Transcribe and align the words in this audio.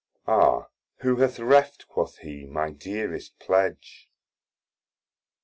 Ah; 0.25 0.67
Who 1.01 1.17
hath 1.17 1.37
reft 1.37 1.87
(quoth 1.87 2.17
he) 2.17 2.47
my 2.47 2.71
dearest 2.71 3.37
pledge? 3.37 4.09